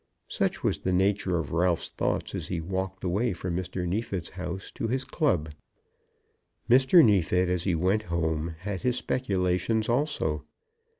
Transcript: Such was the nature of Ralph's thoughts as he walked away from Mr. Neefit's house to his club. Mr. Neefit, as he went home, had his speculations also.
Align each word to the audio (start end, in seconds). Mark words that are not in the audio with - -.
Such 0.27 0.63
was 0.63 0.79
the 0.79 0.91
nature 0.91 1.37
of 1.37 1.51
Ralph's 1.51 1.89
thoughts 1.91 2.33
as 2.33 2.47
he 2.47 2.59
walked 2.59 3.03
away 3.03 3.33
from 3.33 3.55
Mr. 3.55 3.87
Neefit's 3.87 4.29
house 4.31 4.71
to 4.71 4.87
his 4.87 5.05
club. 5.05 5.53
Mr. 6.67 7.05
Neefit, 7.05 7.47
as 7.49 7.65
he 7.65 7.75
went 7.75 8.01
home, 8.09 8.55
had 8.61 8.81
his 8.81 8.95
speculations 8.95 9.87
also. 9.87 10.43